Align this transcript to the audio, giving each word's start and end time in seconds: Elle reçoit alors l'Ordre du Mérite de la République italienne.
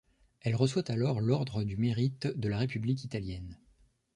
Elle 0.39 0.55
reçoit 0.55 0.89
alors 0.89 1.21
l'Ordre 1.21 1.63
du 1.63 1.77
Mérite 1.77 2.25
de 2.25 2.49
la 2.49 2.57
République 2.57 3.03
italienne. 3.03 3.59